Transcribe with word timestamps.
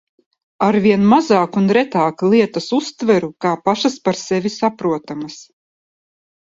Arvien 0.67 1.03
mazāk 1.11 1.59
un 1.61 1.67
retāk 1.79 2.25
lietas 2.31 2.71
uztveru 2.81 3.31
kā 3.47 3.55
pašas 3.69 4.03
par 4.09 4.21
sevi 4.27 4.55
saprotamas. 4.59 5.39